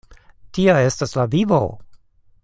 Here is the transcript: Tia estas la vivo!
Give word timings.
Tia 0.57 0.77
estas 0.85 1.13
la 1.19 1.25
vivo! 1.37 1.59